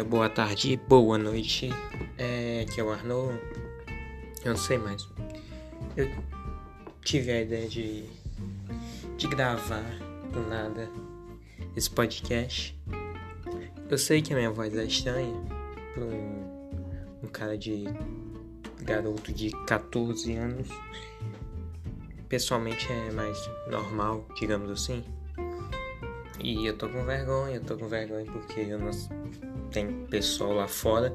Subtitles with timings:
[0.00, 1.68] dia, boa tarde, boa noite.
[2.16, 3.38] É, aqui é o Arnaud.
[4.44, 5.06] Eu não sei mais.
[5.96, 6.10] Eu
[7.02, 8.04] tive a ideia de,
[9.16, 9.84] de gravar
[10.32, 10.88] do nada
[11.76, 12.78] esse podcast.
[13.90, 15.34] Eu sei que a minha voz é estranha
[15.94, 16.78] para um,
[17.22, 17.84] um cara de
[18.82, 20.68] garoto de 14 anos.
[22.28, 23.38] Pessoalmente é mais
[23.68, 25.04] normal, digamos assim.
[26.42, 28.92] E eu tô com vergonha, eu tô com vergonha porque eu não
[29.70, 31.14] tem pessoal lá fora.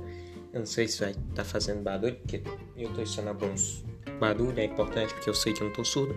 [0.54, 2.42] Eu não sei se vai estar tá fazendo barulho, porque
[2.78, 3.84] eu tô ensinando alguns
[4.20, 6.16] barulho, é importante porque eu sei que eu não tô surdo.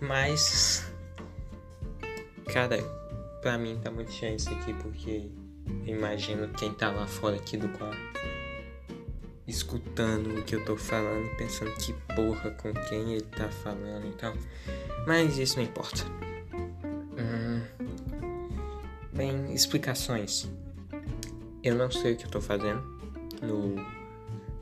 [0.00, 0.90] Mas
[2.52, 2.78] cara,
[3.40, 5.30] pra mim tá muito cheio isso aqui porque
[5.86, 8.20] eu imagino quem tá lá fora aqui do quarto
[9.50, 14.06] escutando o que eu tô falando e pensando que porra com quem ele tá falando
[14.06, 14.32] e tal.
[15.06, 16.04] Mas isso não importa.
[19.12, 20.48] Bem, explicações.
[21.62, 22.80] Eu não sei o que eu tô fazendo
[23.42, 23.76] no,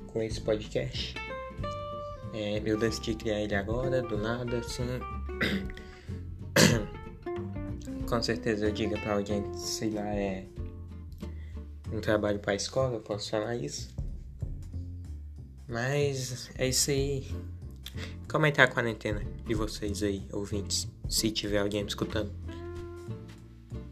[0.09, 1.15] com esse podcast.
[2.33, 4.83] É, eu decidi criar ele agora, do nada, assim.
[8.09, 10.47] com certeza eu diga pra alguém, sei lá, é
[11.93, 13.95] um trabalho pra escola, eu posso falar isso.
[15.69, 17.27] Mas é isso aí.
[18.29, 22.33] Comentar a quarentena de vocês aí, ouvintes, se tiver alguém me escutando.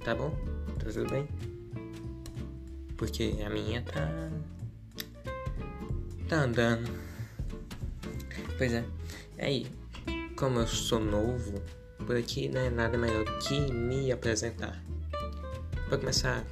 [0.05, 0.31] Tá bom?
[0.79, 1.56] Tá tudo bem?
[2.97, 4.31] Porque a minha tá.
[6.29, 6.91] tá andando.
[8.57, 8.85] Pois é.
[9.39, 9.67] Aí,
[10.37, 11.63] como eu sou novo,
[12.07, 14.83] por aqui não é nada melhor que me apresentar.
[15.89, 16.45] Pra começar,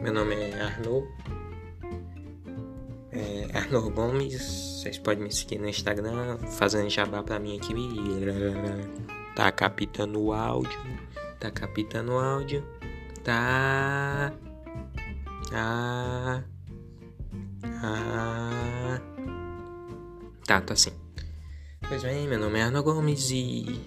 [0.00, 1.06] meu nome é Arnaud.
[3.12, 4.80] É Gomes.
[4.80, 7.74] Vocês podem me seguir no Instagram, fazendo jabá pra mim aqui.
[9.34, 10.78] Tá captando o áudio
[11.40, 12.62] tá captando áudio,
[13.24, 14.30] tá.
[15.52, 16.42] Ah.
[17.82, 19.00] Ah.
[20.46, 20.92] Tá, tá assim.
[21.88, 23.80] Pois bem, meu nome é Arno Gomes e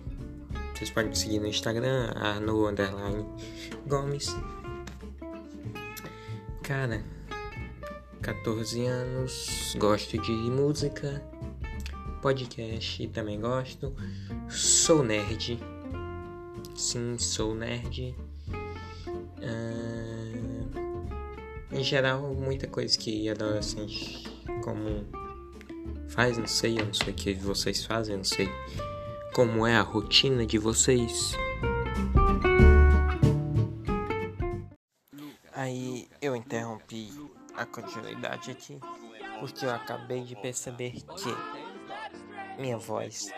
[0.73, 3.25] vocês podem me seguir no Instagram, Arno Underline
[3.87, 4.35] Gomes.
[6.61, 7.03] Cara,
[8.21, 11.23] 14 anos, gosto de música,
[12.21, 13.93] podcast também gosto,
[14.49, 15.59] sou nerd
[16.75, 18.15] Sim, sou nerd.
[19.37, 19.92] Uh,
[21.73, 24.23] em geral, muita coisa que adolescente
[24.63, 25.05] comum
[26.07, 28.47] faz, não sei, eu não sei o que vocês fazem, eu não sei
[29.33, 31.33] como é a rotina de vocês.
[35.51, 37.09] Aí eu interrompi
[37.55, 38.79] a continuidade aqui
[39.39, 43.31] porque eu acabei de perceber que minha voz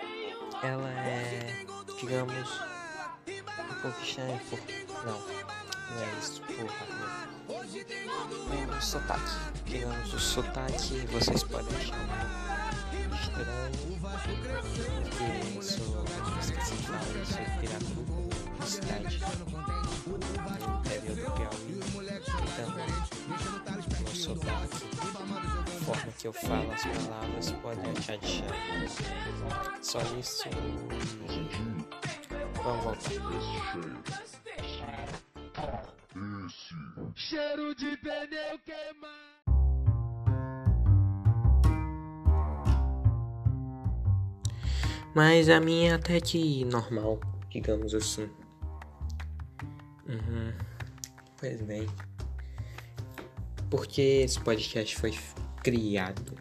[0.61, 1.65] ela é,
[1.99, 2.61] digamos,
[3.25, 3.91] pouco
[4.49, 4.59] por.
[5.05, 6.94] Não, não é isso, porra.
[8.75, 9.21] É o sotaque.
[9.65, 11.95] Digamos, o sotaque vocês podem achar
[13.13, 13.71] estranho.
[14.21, 16.03] Porque eu sou,
[16.41, 19.15] esqueci de falar, eu sou de Piratuba, cidade
[20.75, 21.79] interior do Piauí.
[22.43, 22.69] Então,
[24.03, 28.47] o sotaque, a forma que eu falo as palavras pode achar de chão.
[29.81, 30.49] Só isso.
[32.61, 34.44] Vamos voltar.
[37.35, 39.35] Cheiro de pneu queimado.
[45.13, 47.19] Mas a minha até que normal,
[47.49, 48.29] digamos assim.
[50.07, 50.53] Uhum.
[51.37, 51.85] Pois bem.
[53.69, 55.13] Porque esse podcast foi
[55.61, 56.37] criado?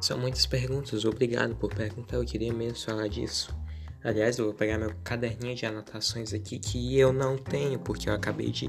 [0.00, 3.54] São muitas perguntas, obrigado por perguntar, eu queria mesmo falar disso.
[4.04, 8.14] Aliás, eu vou pegar meu caderninho de anotações aqui que eu não tenho, porque eu
[8.14, 8.66] acabei de.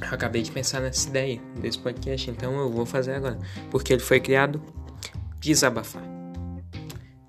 [0.00, 3.38] Eu acabei de pensar nessa ideia desse podcast, então eu vou fazer agora.
[3.70, 4.62] Porque ele foi criado
[5.40, 6.02] desabafar.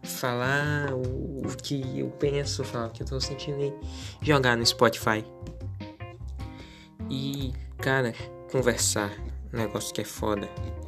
[0.04, 5.24] Falar o, que eu penso, falar o que eu tô sentindo e jogar no Spotify.
[7.10, 8.14] E, cara,
[8.52, 9.12] conversar.
[9.54, 10.48] Um negócio que é foda.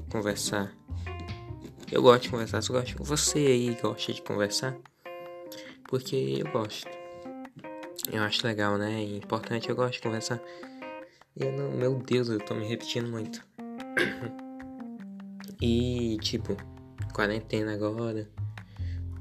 [0.09, 0.78] Conversar
[1.91, 3.03] eu gosto de conversar, eu gosto.
[3.03, 4.77] Você aí gosta de conversar?
[5.87, 6.87] Porque eu gosto.
[8.11, 9.01] Eu acho legal, né?
[9.01, 10.39] É importante, eu gosto de conversar.
[11.35, 13.43] Eu não, meu Deus, eu tô me repetindo muito.
[15.61, 16.55] e tipo,
[17.13, 18.29] quarentena agora.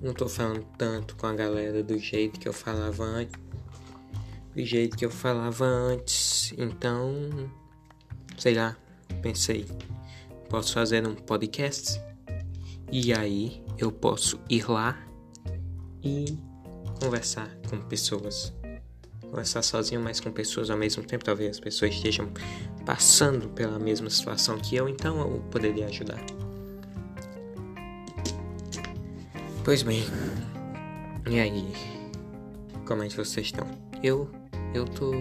[0.01, 3.41] Não tô falando tanto com a galera do jeito que eu falava antes.
[4.55, 6.55] Do jeito que eu falava antes.
[6.57, 7.51] Então,
[8.37, 8.77] sei lá,
[9.23, 9.67] pensei,
[10.49, 12.08] posso fazer um podcast?
[12.91, 14.99] E aí eu posso ir lá
[16.03, 16.39] e
[17.01, 18.55] conversar com pessoas.
[19.23, 21.25] conversar sozinho, mas com pessoas ao mesmo tempo.
[21.25, 22.31] Talvez as pessoas estejam
[22.87, 26.21] passando pela mesma situação que eu, então eu poderia ajudar.
[29.65, 30.03] Pois bem,
[31.29, 31.73] e aí?
[32.87, 33.67] Como é que vocês estão?
[34.03, 34.31] Eu,
[34.73, 35.13] eu tô.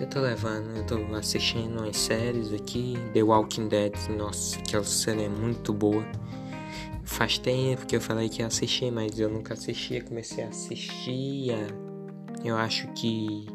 [0.00, 2.94] Eu tô levando, eu tô assistindo umas séries aqui.
[3.12, 6.04] The Walking Dead, nossa, aquela série é muito boa.
[7.04, 10.02] Faz tempo que eu falei que ia assistir, mas eu nunca assistia.
[10.02, 11.52] Comecei a assistir.
[12.44, 13.46] Eu acho que.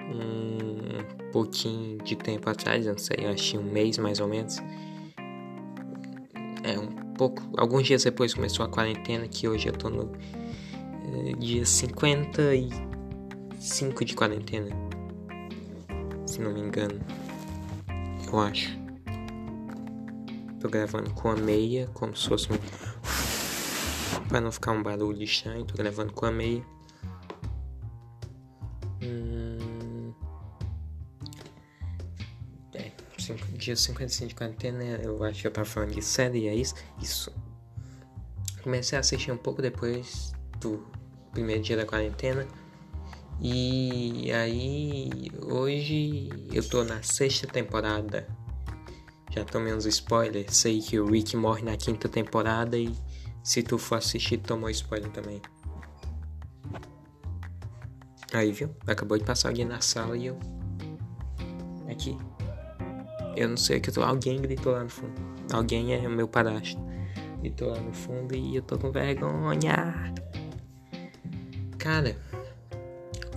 [0.00, 4.56] Um pouquinho de tempo atrás, não sei, eu achei um mês mais ou menos.
[6.64, 10.10] É um pouco, alguns dias depois começou a quarentena, que hoje eu tô no
[11.28, 14.87] é, dia 55 de quarentena.
[16.28, 17.00] Se não me engano.
[18.30, 18.78] Eu acho.
[20.60, 22.58] Tô gravando com a meia, como se fosse um.
[24.28, 26.62] Pra não ficar um barulho estranho, tô gravando com a meia.
[29.02, 30.12] Hum...
[32.74, 36.54] É, cinco, dia 55 de quarentena, eu acho que eu tava falando de série, é
[36.54, 36.74] isso?
[37.00, 37.34] Isso.
[38.62, 40.86] Comecei a assistir um pouco depois do
[41.32, 42.46] primeiro dia da quarentena.
[43.40, 48.26] E aí, hoje eu tô na sexta temporada
[49.30, 50.56] já tomei uns spoilers.
[50.56, 52.92] Sei que o Rick morre na quinta temporada e
[53.42, 55.40] se tu for assistir, tomou spoiler também.
[58.32, 58.74] Aí, viu?
[58.86, 60.38] Acabou de passar alguém na sala e eu.
[61.90, 62.18] Aqui.
[63.36, 64.02] Eu não sei o que eu tô.
[64.02, 65.14] Alguém gritou lá no fundo.
[65.52, 66.80] Alguém é meu padastro.
[67.40, 70.12] Gritou lá no fundo e eu tô com vergonha.
[71.78, 72.16] Cara,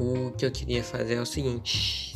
[0.02, 2.14] o que eu queria fazer é o seguinte.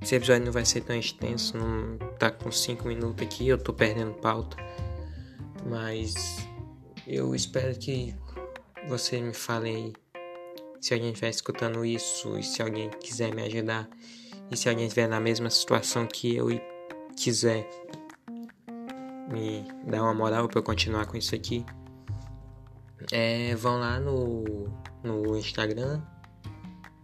[0.00, 3.72] Esse episódio não vai ser tão extenso, não tá com 5 minutos aqui, eu tô
[3.72, 4.56] perdendo pauta.
[5.66, 6.46] Mas
[7.06, 8.14] eu espero que
[8.88, 9.92] você me fale aí
[10.80, 13.88] se alguém estiver escutando isso e se alguém quiser me ajudar
[14.50, 16.62] e se alguém estiver na mesma situação que eu e
[17.16, 17.68] quiser
[19.30, 21.64] me dar uma moral para eu continuar com isso aqui.
[23.12, 24.68] É, vão lá no,
[25.02, 26.02] no Instagram,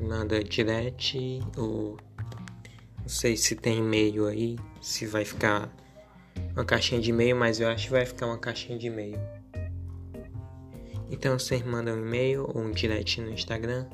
[0.00, 1.96] manda direct, o
[3.06, 5.72] não sei se tem e-mail aí, se vai ficar
[6.54, 9.18] uma caixinha de e-mail, mas eu acho que vai ficar uma caixinha de e-mail.
[11.08, 13.86] Então vocês mandam um e-mail ou um direct no Instagram.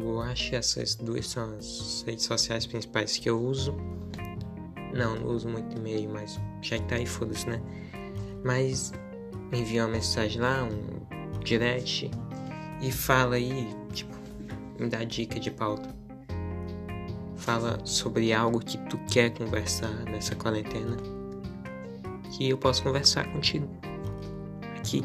[0.00, 3.74] Eu acho que essas duas são as redes sociais principais que eu uso.
[4.94, 7.60] Não, não uso muito e-mail, mas já que tá aí, foda-se, né?
[8.44, 8.92] Mas
[9.52, 12.10] envia uma mensagem lá, um direct,
[12.82, 13.74] e fala aí,
[14.78, 15.94] me dá dica de pauta
[17.46, 20.96] fala sobre algo que tu quer conversar nessa quarentena,
[22.32, 23.68] que eu posso conversar contigo
[24.76, 25.04] aqui.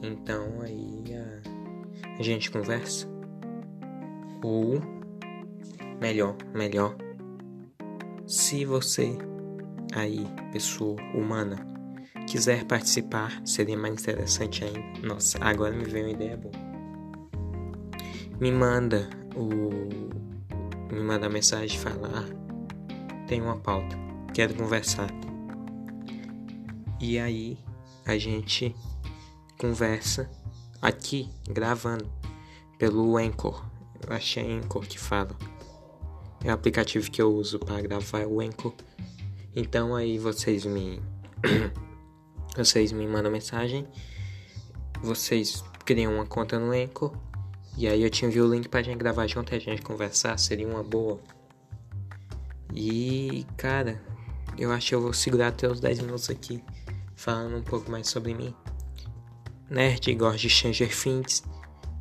[0.00, 3.08] Então aí a, a gente conversa.
[4.42, 4.80] Ou
[6.00, 6.96] melhor, melhor,
[8.26, 9.18] se você
[9.92, 11.66] aí, pessoa humana,
[12.26, 15.06] quiser participar, seria mais interessante ainda.
[15.06, 16.69] Nossa, agora me veio uma ideia boa.
[18.40, 19.06] Me manda
[19.36, 19.50] o
[20.90, 23.94] me manda mensagem e fala: ah, tem uma pauta,
[24.32, 25.10] quero conversar.
[26.98, 27.58] E aí
[28.06, 28.74] a gente
[29.58, 30.30] conversa
[30.80, 32.10] aqui gravando
[32.78, 33.62] pelo Anchor.
[34.08, 35.36] Eu achei Anchor que fala.
[36.42, 38.72] É o aplicativo que eu uso para gravar o Anchor.
[39.54, 41.02] Então aí vocês me
[42.56, 43.86] vocês me mandam mensagem,
[45.02, 47.14] vocês criam uma conta no Anchor
[47.76, 50.38] e aí eu te envio o link pra gente gravar junto e a gente conversar,
[50.38, 51.20] seria uma boa.
[52.74, 54.00] E, cara,
[54.58, 56.62] eu acho que eu vou segurar até os 10 minutos aqui,
[57.14, 58.54] falando um pouco mais sobre mim.
[59.68, 61.44] Nerd, gosta de Stranger Things,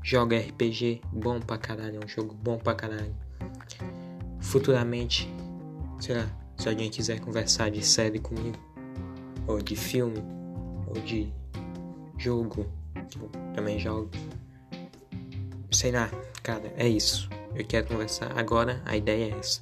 [0.03, 3.15] joga RPG, bom pra caralho, é um jogo bom pra caralho.
[4.41, 5.31] Futuramente,
[5.99, 8.57] sei lá, se alguém quiser conversar de série comigo,
[9.47, 10.21] ou de filme,
[10.87, 11.31] ou de
[12.17, 14.09] jogo, eu também jogo
[15.79, 16.11] sei lá,
[16.43, 17.29] cara, é isso.
[17.55, 19.61] Eu quero conversar agora, a ideia é essa.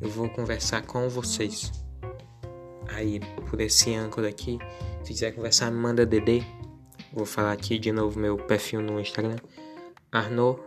[0.00, 1.72] Eu vou conversar com vocês.
[2.86, 3.18] Aí,
[3.50, 4.60] por esse âncora aqui,
[5.02, 6.40] se quiser conversar, manda DD.
[7.12, 9.34] Vou falar aqui de novo meu perfil no Instagram.
[10.12, 10.60] Arno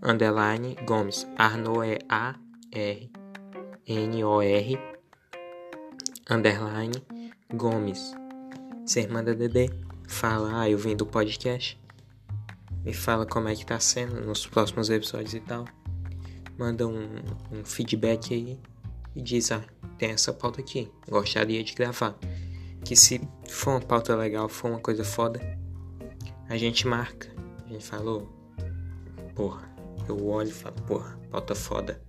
[0.00, 1.26] underline Gomes.
[1.36, 2.36] Arno é A
[2.70, 3.10] R
[3.84, 4.78] N O R
[6.30, 7.02] underline
[7.52, 8.14] Gomes.
[8.86, 9.70] Você manda DD,
[10.06, 11.82] fala, ah, eu vim do podcast
[12.84, 15.64] me fala como é que tá sendo nos próximos episódios e tal.
[16.58, 17.18] Manda um,
[17.50, 18.60] um feedback aí
[19.16, 19.64] e diz, ah,
[19.98, 22.16] tem essa pauta aqui, gostaria de gravar.
[22.84, 25.40] Que se for uma pauta legal, for uma coisa foda,
[26.48, 27.28] a gente marca.
[27.64, 28.28] A gente falou,
[29.34, 29.62] porra,
[30.06, 32.00] eu olho e falo, porra, pauta foda.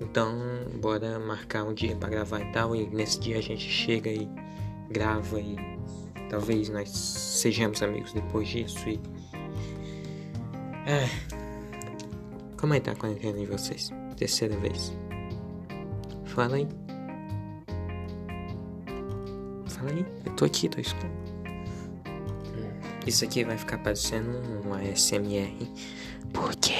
[0.00, 0.34] Então,
[0.80, 2.74] bora marcar um dia para gravar e tal.
[2.74, 4.28] E nesse dia a gente chega e
[4.90, 5.56] grava e
[6.28, 8.88] talvez nós sejamos amigos depois disso.
[8.88, 8.98] E.
[10.90, 11.08] É.
[12.56, 13.90] Como é que tá a quarentena em vocês?
[14.16, 14.92] Terceira vez.
[16.24, 16.66] Fala aí.
[19.68, 20.04] Fala aí.
[20.26, 21.12] Eu tô aqui, tô escutando.
[23.06, 24.30] Isso aqui vai ficar parecendo
[24.66, 25.54] um ASMR.
[26.32, 26.74] Porque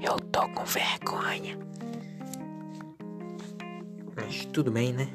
[0.00, 1.58] eu tô com vergonha.
[4.14, 5.08] Mas tudo bem, né?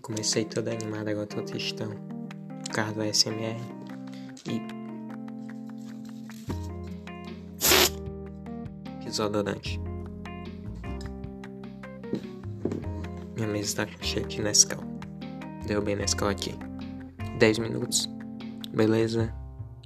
[0.00, 1.90] Comecei todo animado, agora tô tristão.
[2.64, 3.60] Por causa do ASMR.
[4.48, 4.73] E.
[9.14, 9.80] Desodorante.
[13.36, 14.82] Minha mesa tá cheia de Nescau.
[15.68, 16.52] Derrubei Nescau aqui.
[17.38, 18.08] 10 minutos.
[18.74, 19.32] Beleza?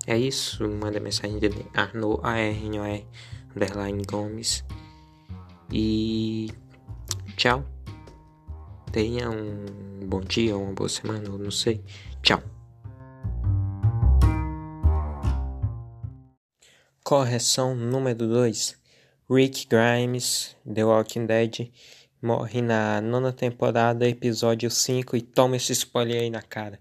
[0.07, 0.67] É isso.
[0.67, 1.67] Manda mensagem dele.
[1.75, 3.07] Arno, A-R-N-O-R,
[3.55, 4.65] underline Gomes.
[5.71, 6.51] E.
[7.37, 7.63] Tchau.
[8.93, 11.85] Tenha um bom dia, uma boa semana, não sei.
[12.23, 12.43] Tchau.
[17.05, 18.78] Correção número 2.
[19.31, 21.71] Rick Grimes, The Walking Dead,
[22.23, 26.81] morre na nona temporada, episódio 5 e toma esse spoiler aí na cara.